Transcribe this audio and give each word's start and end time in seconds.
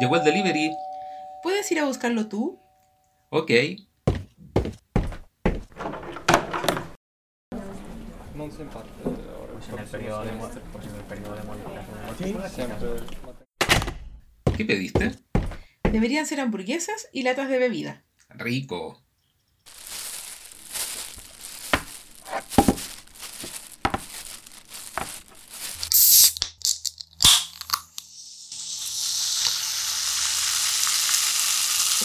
llegó 0.00 0.16
el 0.16 0.24
delivery. 0.24 0.76
¿Puedes 1.42 1.70
ir 1.72 1.80
a 1.80 1.84
buscarlo 1.84 2.28
tú? 2.28 2.60
Ok. 3.30 3.50
El 3.50 3.84
periodo 9.90 10.22
de, 10.22 10.30
¿Qué 14.56 14.64
pediste? 14.64 15.12
Deberían 15.90 16.26
ser 16.26 16.40
hamburguesas 16.40 17.08
y 17.12 17.22
latas 17.22 17.48
de 17.48 17.58
bebida. 17.58 18.04
Rico. 18.28 19.05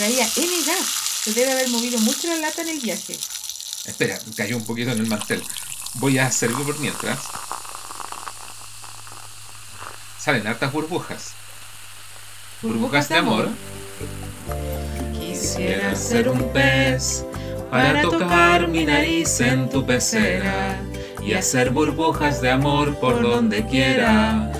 Traía 0.00 0.26
N 0.34 0.64
gas. 0.64 0.86
Se 1.24 1.34
debe 1.34 1.52
haber 1.52 1.68
movido 1.68 1.98
mucho 1.98 2.26
la 2.28 2.36
lata 2.36 2.62
en 2.62 2.70
el 2.70 2.80
viaje. 2.80 3.18
Espera, 3.84 4.18
cayó 4.34 4.56
un 4.56 4.64
poquito 4.64 4.92
en 4.92 4.98
el 4.98 5.06
mantel. 5.06 5.42
Voy 5.96 6.16
a 6.16 6.24
hacerlo 6.24 6.64
por 6.64 6.78
mientras. 6.78 7.18
Salen 10.18 10.46
hartas 10.46 10.72
burbujas. 10.72 11.32
Burbujas 12.62 13.10
de 13.10 13.16
amor. 13.16 13.50
Quisiera 15.18 15.94
ser 15.94 16.30
un 16.30 16.50
pez 16.50 17.26
para 17.70 18.00
tocar 18.00 18.68
mi 18.68 18.86
nariz 18.86 19.38
en 19.40 19.68
tu 19.68 19.84
pecera 19.84 20.80
y 21.22 21.34
hacer 21.34 21.72
burbujas 21.72 22.40
de 22.40 22.50
amor 22.50 22.98
por 23.00 23.20
donde 23.20 23.66
quiera. 23.66 24.50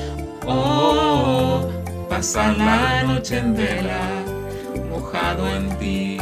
Oh, 0.46 1.66
pasar 2.10 2.58
la 2.58 3.04
noche 3.04 3.38
en 3.38 3.56
vela, 3.56 4.22
mojado 5.30 5.48
en 5.48 5.78
ti. 5.78 6.18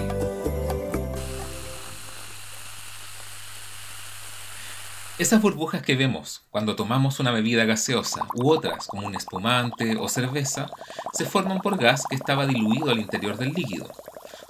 Esas 5.18 5.40
burbujas 5.42 5.82
que 5.82 5.96
vemos 5.96 6.42
cuando 6.50 6.76
tomamos 6.76 7.18
una 7.18 7.32
bebida 7.32 7.64
gaseosa 7.64 8.26
u 8.34 8.50
otras 8.50 8.86
como 8.86 9.06
un 9.06 9.16
espumante 9.16 9.96
o 9.96 10.08
cerveza 10.08 10.70
se 11.12 11.24
forman 11.24 11.60
por 11.60 11.76
gas 11.78 12.04
que 12.08 12.14
estaba 12.14 12.46
diluido 12.46 12.90
al 12.90 13.00
interior 13.00 13.36
del 13.36 13.52
líquido. 13.52 13.90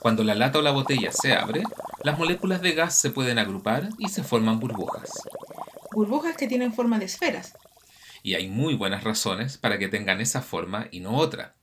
Cuando 0.00 0.24
la 0.24 0.34
lata 0.34 0.58
o 0.58 0.62
la 0.62 0.72
botella 0.72 1.10
se 1.12 1.34
abre, 1.34 1.62
las 2.02 2.18
moléculas 2.18 2.60
de 2.60 2.72
gas 2.72 2.94
se 2.94 3.10
pueden 3.10 3.38
agrupar 3.38 3.88
y 3.98 4.08
se 4.08 4.22
forman 4.22 4.60
burbujas. 4.60 5.10
Burbujas 5.92 6.36
que 6.36 6.48
tienen 6.48 6.74
forma 6.74 6.98
de 6.98 7.06
esferas. 7.06 7.54
Y 8.22 8.34
hay 8.34 8.48
muy 8.48 8.74
buenas 8.74 9.04
razones 9.04 9.56
para 9.56 9.78
que 9.78 9.88
tengan 9.88 10.20
esa 10.20 10.42
forma 10.42 10.88
y 10.90 11.00
no 11.00 11.16
otra. 11.16 11.54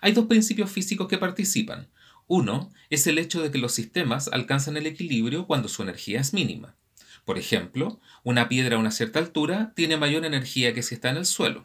Hay 0.00 0.12
dos 0.12 0.26
principios 0.26 0.70
físicos 0.70 1.08
que 1.08 1.18
participan. 1.18 1.88
Uno 2.28 2.70
es 2.90 3.06
el 3.06 3.18
hecho 3.18 3.42
de 3.42 3.50
que 3.50 3.58
los 3.58 3.72
sistemas 3.72 4.28
alcanzan 4.28 4.76
el 4.76 4.86
equilibrio 4.86 5.46
cuando 5.46 5.66
su 5.68 5.82
energía 5.82 6.20
es 6.20 6.34
mínima. 6.34 6.76
Por 7.24 7.38
ejemplo, 7.38 8.00
una 8.22 8.48
piedra 8.50 8.76
a 8.76 8.78
una 8.78 8.90
cierta 8.90 9.18
altura 9.18 9.72
tiene 9.74 9.96
mayor 9.96 10.26
energía 10.26 10.74
que 10.74 10.82
si 10.82 10.94
está 10.94 11.08
en 11.08 11.16
el 11.16 11.26
suelo. 11.26 11.64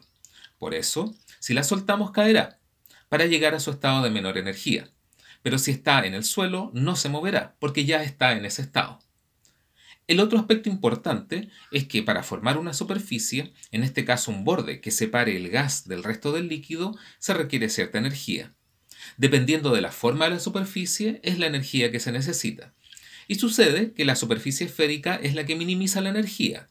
Por 0.58 0.74
eso, 0.74 1.14
si 1.38 1.52
la 1.52 1.64
soltamos 1.64 2.12
caerá, 2.12 2.58
para 3.10 3.26
llegar 3.26 3.54
a 3.54 3.60
su 3.60 3.70
estado 3.70 4.02
de 4.02 4.10
menor 4.10 4.38
energía. 4.38 4.88
Pero 5.42 5.58
si 5.58 5.70
está 5.70 6.04
en 6.06 6.14
el 6.14 6.24
suelo, 6.24 6.70
no 6.72 6.96
se 6.96 7.10
moverá, 7.10 7.56
porque 7.58 7.84
ya 7.84 8.02
está 8.02 8.32
en 8.32 8.46
ese 8.46 8.62
estado. 8.62 9.00
El 10.06 10.20
otro 10.20 10.38
aspecto 10.38 10.70
importante 10.70 11.50
es 11.72 11.86
que 11.86 12.02
para 12.02 12.22
formar 12.22 12.56
una 12.56 12.72
superficie, 12.72 13.52
en 13.70 13.84
este 13.84 14.06
caso 14.06 14.30
un 14.30 14.44
borde 14.44 14.80
que 14.80 14.90
separe 14.90 15.36
el 15.36 15.50
gas 15.50 15.86
del 15.86 16.02
resto 16.04 16.32
del 16.32 16.48
líquido, 16.48 16.96
se 17.18 17.34
requiere 17.34 17.68
cierta 17.68 17.98
energía. 17.98 18.54
Dependiendo 19.16 19.74
de 19.74 19.80
la 19.80 19.92
forma 19.92 20.26
de 20.26 20.32
la 20.32 20.40
superficie, 20.40 21.20
es 21.22 21.38
la 21.38 21.46
energía 21.46 21.90
que 21.90 22.00
se 22.00 22.12
necesita. 22.12 22.74
Y 23.28 23.36
sucede 23.36 23.92
que 23.92 24.04
la 24.04 24.16
superficie 24.16 24.66
esférica 24.66 25.16
es 25.16 25.34
la 25.34 25.46
que 25.46 25.56
minimiza 25.56 26.00
la 26.00 26.10
energía, 26.10 26.68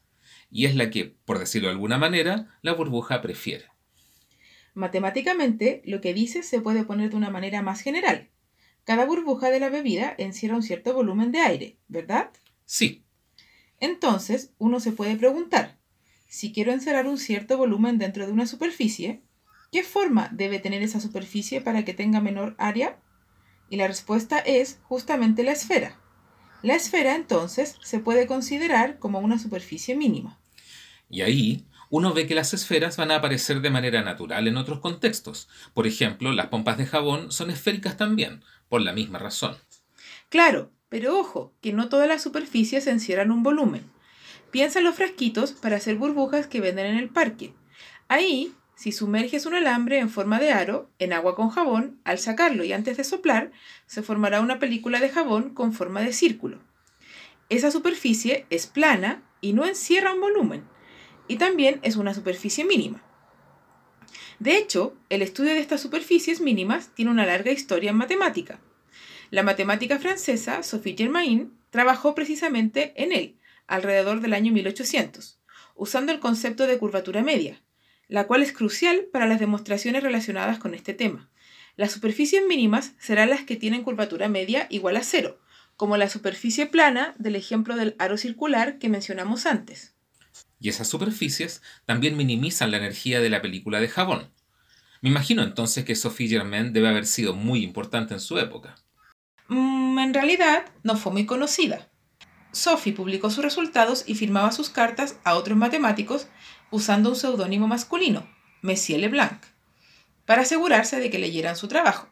y 0.50 0.66
es 0.66 0.76
la 0.76 0.90
que, 0.90 1.16
por 1.24 1.38
decirlo 1.38 1.68
de 1.68 1.74
alguna 1.74 1.98
manera, 1.98 2.58
la 2.62 2.72
burbuja 2.74 3.20
prefiere. 3.20 3.66
Matemáticamente, 4.74 5.82
lo 5.84 6.00
que 6.00 6.14
dices 6.14 6.46
se 6.46 6.60
puede 6.60 6.84
poner 6.84 7.10
de 7.10 7.16
una 7.16 7.30
manera 7.30 7.62
más 7.62 7.80
general. 7.80 8.30
Cada 8.84 9.06
burbuja 9.06 9.50
de 9.50 9.60
la 9.60 9.70
bebida 9.70 10.14
encierra 10.18 10.56
un 10.56 10.62
cierto 10.62 10.92
volumen 10.92 11.32
de 11.32 11.40
aire, 11.40 11.78
¿verdad? 11.88 12.30
Sí, 12.66 13.04
Entonces, 13.80 14.52
uno 14.58 14.80
se 14.80 14.92
puede 14.92 15.16
preguntar, 15.16 15.78
si 16.28 16.52
quiero 16.52 16.72
encerrar 16.72 17.06
un 17.06 17.18
cierto 17.18 17.56
volumen 17.56 17.98
dentro 17.98 18.26
de 18.26 18.32
una 18.32 18.46
superficie, 18.46 19.22
¿qué 19.74 19.82
forma 19.82 20.28
debe 20.30 20.60
tener 20.60 20.84
esa 20.84 21.00
superficie 21.00 21.60
para 21.60 21.84
que 21.84 21.94
tenga 21.94 22.20
menor 22.20 22.54
área? 22.58 23.00
Y 23.68 23.74
la 23.74 23.88
respuesta 23.88 24.38
es 24.38 24.78
justamente 24.84 25.42
la 25.42 25.50
esfera. 25.50 25.98
La 26.62 26.76
esfera 26.76 27.16
entonces 27.16 27.76
se 27.82 27.98
puede 27.98 28.28
considerar 28.28 29.00
como 29.00 29.18
una 29.18 29.36
superficie 29.36 29.96
mínima. 29.96 30.38
Y 31.10 31.22
ahí 31.22 31.66
uno 31.90 32.14
ve 32.14 32.28
que 32.28 32.36
las 32.36 32.54
esferas 32.54 32.96
van 32.98 33.10
a 33.10 33.16
aparecer 33.16 33.62
de 33.62 33.70
manera 33.70 34.02
natural 34.02 34.46
en 34.46 34.58
otros 34.58 34.78
contextos. 34.78 35.48
Por 35.74 35.88
ejemplo, 35.88 36.30
las 36.30 36.46
pompas 36.46 36.78
de 36.78 36.86
jabón 36.86 37.32
son 37.32 37.50
esféricas 37.50 37.96
también, 37.96 38.44
por 38.68 38.80
la 38.80 38.92
misma 38.92 39.18
razón. 39.18 39.56
Claro, 40.28 40.70
pero 40.88 41.18
ojo, 41.18 41.52
que 41.60 41.72
no 41.72 41.88
todas 41.88 42.06
las 42.06 42.22
superficies 42.22 42.86
encierran 42.86 43.32
un 43.32 43.42
volumen. 43.42 43.82
Piensa 44.52 44.78
en 44.78 44.84
los 44.84 44.94
frasquitos 44.94 45.50
para 45.50 45.78
hacer 45.78 45.96
burbujas 45.96 46.46
que 46.46 46.60
venden 46.60 46.86
en 46.86 46.96
el 46.96 47.08
parque. 47.08 47.54
Ahí, 48.06 48.54
si 48.76 48.92
sumerges 48.92 49.46
un 49.46 49.54
alambre 49.54 49.98
en 49.98 50.10
forma 50.10 50.40
de 50.40 50.50
aro 50.50 50.90
en 50.98 51.12
agua 51.12 51.36
con 51.36 51.50
jabón, 51.50 52.00
al 52.04 52.18
sacarlo 52.18 52.64
y 52.64 52.72
antes 52.72 52.96
de 52.96 53.04
soplar, 53.04 53.52
se 53.86 54.02
formará 54.02 54.40
una 54.40 54.58
película 54.58 55.00
de 55.00 55.08
jabón 55.08 55.54
con 55.54 55.72
forma 55.72 56.00
de 56.00 56.12
círculo. 56.12 56.60
Esa 57.48 57.70
superficie 57.70 58.46
es 58.50 58.66
plana 58.66 59.22
y 59.40 59.52
no 59.52 59.64
encierra 59.64 60.14
un 60.14 60.20
volumen, 60.20 60.64
y 61.28 61.36
también 61.36 61.78
es 61.82 61.96
una 61.96 62.14
superficie 62.14 62.64
mínima. 62.64 63.02
De 64.38 64.56
hecho, 64.56 64.96
el 65.08 65.22
estudio 65.22 65.52
de 65.52 65.60
estas 65.60 65.80
superficies 65.80 66.40
mínimas 66.40 66.90
tiene 66.94 67.10
una 67.10 67.26
larga 67.26 67.52
historia 67.52 67.90
en 67.90 67.96
matemática. 67.96 68.60
La 69.30 69.42
matemática 69.42 69.98
francesa 69.98 70.62
Sophie 70.62 70.96
Germain 70.96 71.52
trabajó 71.70 72.14
precisamente 72.14 72.92
en 72.96 73.12
él, 73.12 73.38
alrededor 73.66 74.20
del 74.20 74.34
año 74.34 74.52
1800, 74.52 75.38
usando 75.74 76.12
el 76.12 76.20
concepto 76.20 76.66
de 76.66 76.78
curvatura 76.78 77.22
media, 77.22 77.62
la 78.14 78.28
cual 78.28 78.44
es 78.44 78.52
crucial 78.52 79.06
para 79.12 79.26
las 79.26 79.40
demostraciones 79.40 80.04
relacionadas 80.04 80.60
con 80.60 80.72
este 80.72 80.94
tema. 80.94 81.28
Las 81.74 81.90
superficies 81.90 82.44
mínimas 82.46 82.92
serán 83.00 83.28
las 83.28 83.42
que 83.42 83.56
tienen 83.56 83.82
curvatura 83.82 84.28
media 84.28 84.68
igual 84.70 84.96
a 84.96 85.02
cero, 85.02 85.40
como 85.76 85.96
la 85.96 86.08
superficie 86.08 86.66
plana 86.66 87.16
del 87.18 87.34
ejemplo 87.34 87.74
del 87.74 87.96
aro 87.98 88.16
circular 88.16 88.78
que 88.78 88.88
mencionamos 88.88 89.46
antes. 89.46 89.94
Y 90.60 90.68
esas 90.68 90.86
superficies 90.86 91.60
también 91.86 92.16
minimizan 92.16 92.70
la 92.70 92.76
energía 92.76 93.18
de 93.18 93.30
la 93.30 93.42
película 93.42 93.80
de 93.80 93.88
jabón. 93.88 94.30
Me 95.00 95.08
imagino 95.08 95.42
entonces 95.42 95.84
que 95.84 95.96
Sophie 95.96 96.28
Germain 96.28 96.72
debe 96.72 96.86
haber 96.86 97.06
sido 97.06 97.34
muy 97.34 97.64
importante 97.64 98.14
en 98.14 98.20
su 98.20 98.38
época. 98.38 98.76
Mm, 99.48 99.98
en 99.98 100.14
realidad, 100.14 100.66
no 100.84 100.96
fue 100.96 101.10
muy 101.10 101.26
conocida. 101.26 101.90
Sophie 102.52 102.92
publicó 102.92 103.30
sus 103.30 103.42
resultados 103.42 104.04
y 104.06 104.14
firmaba 104.14 104.52
sus 104.52 104.70
cartas 104.70 105.18
a 105.24 105.34
otros 105.34 105.58
matemáticos 105.58 106.28
usando 106.74 107.10
un 107.10 107.14
seudónimo 107.14 107.68
masculino, 107.68 108.26
Messier 108.60 108.98
Leblanc, 108.98 109.40
para 110.26 110.42
asegurarse 110.42 110.98
de 110.98 111.08
que 111.08 111.20
leyeran 111.20 111.56
su 111.56 111.68
trabajo. 111.68 112.08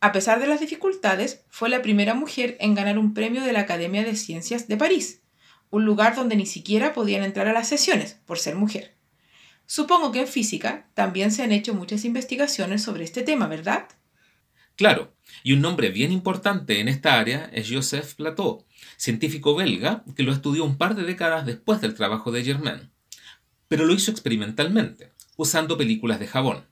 A 0.00 0.12
pesar 0.12 0.40
de 0.40 0.46
las 0.46 0.60
dificultades, 0.60 1.44
fue 1.50 1.68
la 1.68 1.82
primera 1.82 2.14
mujer 2.14 2.56
en 2.58 2.74
ganar 2.74 2.98
un 2.98 3.12
premio 3.12 3.42
de 3.42 3.52
la 3.52 3.60
Academia 3.60 4.02
de 4.02 4.16
Ciencias 4.16 4.66
de 4.66 4.78
París, 4.78 5.20
un 5.68 5.84
lugar 5.84 6.16
donde 6.16 6.36
ni 6.36 6.46
siquiera 6.46 6.94
podían 6.94 7.22
entrar 7.22 7.48
a 7.48 7.52
las 7.52 7.68
sesiones 7.68 8.14
por 8.24 8.38
ser 8.38 8.56
mujer. 8.56 8.96
Supongo 9.66 10.10
que 10.10 10.20
en 10.20 10.26
física 10.26 10.88
también 10.94 11.30
se 11.30 11.42
han 11.42 11.52
hecho 11.52 11.74
muchas 11.74 12.06
investigaciones 12.06 12.82
sobre 12.82 13.04
este 13.04 13.22
tema, 13.22 13.46
¿verdad? 13.46 13.88
Claro, 14.74 15.14
y 15.42 15.52
un 15.52 15.60
nombre 15.60 15.90
bien 15.90 16.12
importante 16.12 16.80
en 16.80 16.88
esta 16.88 17.20
área 17.20 17.50
es 17.52 17.68
Joseph 17.70 18.14
Plateau, 18.14 18.64
científico 18.96 19.54
belga 19.54 20.02
que 20.16 20.22
lo 20.22 20.32
estudió 20.32 20.64
un 20.64 20.78
par 20.78 20.94
de 20.94 21.02
décadas 21.02 21.44
después 21.44 21.82
del 21.82 21.94
trabajo 21.94 22.32
de 22.32 22.42
Germain. 22.42 22.90
Pero 23.70 23.86
lo 23.86 23.94
hizo 23.94 24.10
experimentalmente, 24.10 25.12
usando 25.36 25.78
películas 25.78 26.18
de 26.18 26.26
jabón. 26.26 26.66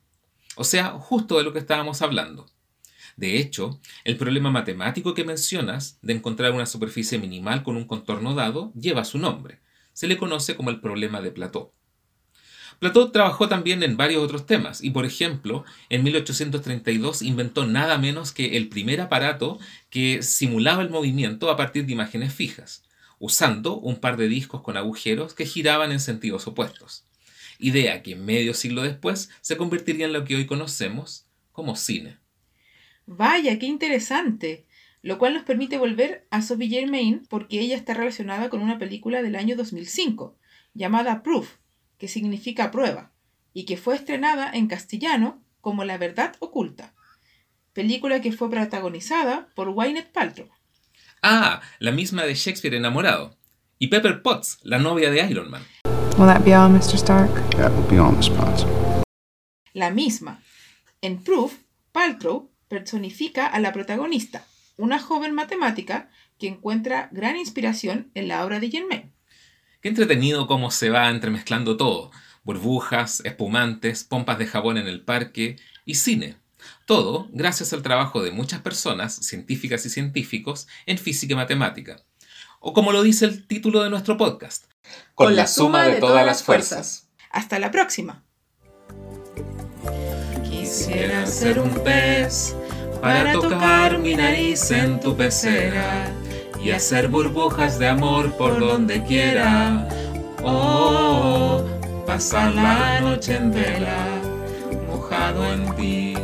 O 0.57 0.65
sea, 0.65 0.91
justo 0.91 1.39
de 1.39 1.45
lo 1.45 1.53
que 1.53 1.61
estábamos 1.61 2.03
hablando. 2.03 2.47
De 3.17 3.39
hecho, 3.39 3.79
el 4.03 4.17
problema 4.17 4.51
matemático 4.51 5.15
que 5.15 5.23
mencionas 5.23 6.01
de 6.03 6.15
encontrar 6.15 6.51
una 6.51 6.67
superficie 6.67 7.21
minimal 7.21 7.63
con 7.63 7.77
un 7.77 7.85
contorno 7.85 8.35
dado 8.35 8.73
lleva 8.75 9.05
su 9.05 9.19
nombre. 9.19 9.61
Se 9.93 10.09
le 10.09 10.17
conoce 10.17 10.57
como 10.57 10.71
el 10.71 10.81
problema 10.81 11.21
de 11.21 11.31
Plateau. 11.31 11.71
Plateau 12.81 13.13
trabajó 13.13 13.49
también 13.49 13.85
en 13.85 13.97
varios 13.97 14.25
otros 14.25 14.45
temas 14.45 14.83
y, 14.83 14.91
por 14.91 15.07
ejemplo, 15.07 15.65
en 15.91 16.03
1832 16.03 17.23
inventó 17.23 17.65
nada 17.65 17.97
menos 17.97 18.33
que 18.33 18.57
el 18.57 18.69
primer 18.69 19.01
aparato 19.01 19.61
que 19.89 20.25
simulaba 20.25 20.83
el 20.83 20.91
movimiento 20.91 21.49
a 21.49 21.57
partir 21.57 21.87
de 21.87 21.93
imágenes 21.93 22.35
fijas, 22.35 22.83
usando 23.19 23.79
un 23.79 23.97
par 23.97 24.17
de 24.17 24.29
discos 24.29 24.63
con 24.63 24.77
agujeros 24.77 25.35
que 25.35 25.47
giraban 25.47 25.93
en 25.93 26.01
sentidos 26.01 26.47
opuestos. 26.47 27.05
Idea 27.59 28.03
que 28.03 28.17
medio 28.17 28.55
siglo 28.55 28.83
después 28.83 29.31
se 29.41 29.57
convertiría 29.57 30.07
en 30.07 30.13
lo 30.13 30.25
que 30.25 30.37
hoy 30.37 30.47
conocemos 30.47 31.27
como 31.53 31.75
cine. 31.75 32.19
Vaya, 33.07 33.59
qué 33.59 33.67
interesante. 33.67 34.67
Lo 35.03 35.19
cual 35.19 35.35
nos 35.35 35.45
permite 35.45 35.79
volver 35.79 36.27
a 36.31 36.43
Sophie 36.43 36.69
Germain 36.69 37.25
porque 37.29 37.61
ella 37.61 37.77
está 37.77 37.95
relacionada 37.95 38.51
con 38.51 38.63
una 38.63 38.79
película 38.79 39.23
del 39.23 39.37
año 39.37 39.57
2005 39.57 40.37
llamada 40.75 41.23
Proof, 41.23 41.57
que 41.99 42.09
significa 42.09 42.71
prueba, 42.71 43.13
y 43.53 43.65
que 43.65 43.77
fue 43.77 43.95
estrenada 43.97 44.51
en 44.53 44.67
castellano 44.67 45.43
como 45.61 45.85
La 45.85 45.99
verdad 45.99 46.35
oculta, 46.41 46.95
película 47.73 48.21
que 48.21 48.33
fue 48.33 48.51
protagonizada 48.51 49.49
por 49.55 49.73
Gwyneth 49.73 50.13
Paltrow. 50.13 50.49
Ah, 51.23 51.61
la 51.81 51.91
misma 51.91 52.23
de 52.25 52.35
Shakespeare 52.35 52.77
enamorado. 52.77 53.37
Y 53.81 53.89
Pepper 53.89 54.23
Potts, 54.23 54.59
la 54.63 54.79
novia 54.79 55.11
de 55.11 55.21
Iron 55.29 55.51
Man. 55.51 55.63
Will 56.17 56.29
that 56.29 56.45
be 56.45 56.55
all, 56.55 56.71
Mr. 56.71 56.95
Stark? 56.95 57.33
That 57.57 57.73
will 57.73 57.89
be 57.91 57.99
all, 57.99 58.13
Miss 58.17 58.29
Potts. 58.29 58.65
La 59.73 59.91
misma. 59.91 60.41
En 61.01 61.23
Proof, 61.25 61.55
Paltrow 61.91 62.53
personifica 62.69 63.47
a 63.47 63.59
la 63.59 63.73
protagonista, 63.73 64.47
una 64.77 65.01
joven 65.01 65.35
matemática 65.35 66.09
que 66.39 66.47
encuentra 66.47 67.09
gran 67.11 67.37
inspiración 67.37 68.13
en 68.15 68.29
la 68.29 68.45
obra 68.45 68.61
de 68.61 68.71
Germain. 68.71 69.13
Qué 69.81 69.89
entretenido 69.89 70.47
cómo 70.47 70.71
se 70.71 70.91
va 70.91 71.09
entremezclando 71.09 71.77
todo. 71.77 72.13
Burbujas, 72.45 73.23
espumantes, 73.25 74.05
pompas 74.05 74.39
de 74.39 74.47
jabón 74.47 74.79
en 74.79 74.87
el 74.87 75.05
parque 75.05 75.57
y 75.85 75.97
cine. 75.97 76.37
Todo 76.89 77.29
gracias 77.33 77.75
al 77.75 77.83
trabajo 77.83 78.23
de 78.23 78.31
muchas 78.31 78.63
personas, 78.63 79.15
científicas 79.15 79.85
y 79.85 79.91
científicos, 79.91 80.67
en 80.87 80.97
física 80.97 81.35
y 81.35 81.37
matemática. 81.37 82.03
O 82.61 82.73
como 82.73 82.93
lo 82.93 83.03
dice 83.03 83.27
el 83.27 83.47
título 83.47 83.83
de 83.83 83.91
nuestro 83.91 84.17
podcast, 84.17 84.65
Con 85.15 85.37
la 85.37 85.47
suma 85.47 85.83
de 85.83 85.97
todas 85.97 86.25
las 86.25 86.43
fuerzas. 86.43 87.11
Hasta 87.31 87.59
la 87.59 87.71
próxima. 87.71 88.25
Quisiera 90.49 91.27
ser 91.27 91.59
un 91.59 91.75
pez 91.85 92.57
para 93.03 93.35
tocar 93.35 93.99
mi 93.99 94.15
nariz 94.15 94.71
en 94.71 94.99
tu 94.99 95.15
pecera 95.15 96.11
y 96.65 96.71
hacer 96.71 97.09
burbujas 97.09 97.79
de 97.79 97.89
amor 97.89 98.35
por 98.39 98.59
donde 98.59 99.05
quiera. 99.05 99.87
Oh, 100.43 101.63
pasar 102.07 102.55
la 102.55 103.03
noche 103.03 103.37
en 103.37 103.53
vela, 103.53 104.07
mojado 104.87 105.45
en 105.53 105.77
ti. 105.77 106.15